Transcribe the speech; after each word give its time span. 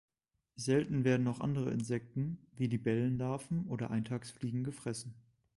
Selten 0.55 1.03
werden 1.03 1.27
auch 1.27 1.41
andere 1.41 1.69
Insekten, 1.69 2.39
wie 2.55 2.65
Libellenlarven 2.65 3.67
oder 3.67 3.91
Eintagsfliegen 3.91 4.63
gefressen. 4.63 5.13